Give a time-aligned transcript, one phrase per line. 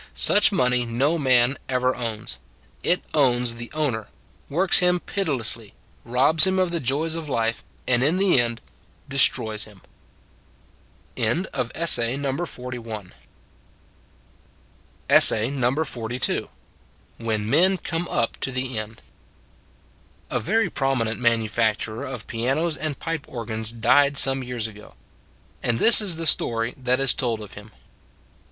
[0.15, 2.39] Such money no man ever owns:
[2.81, 4.07] it owns the owner,
[4.49, 8.61] works him pitilessly, robs him of the joys of life, and in the end
[9.07, 9.79] destroys him.
[11.17, 12.71] WHEN MEN COME UP TO
[18.51, 19.01] THE END
[20.31, 24.95] A VERY prominent manufacturer of pianos and pipe organs died some years ago.
[25.61, 27.69] And this is the story that is told of him.